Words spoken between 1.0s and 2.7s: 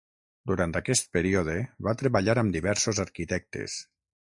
període, va treballar amb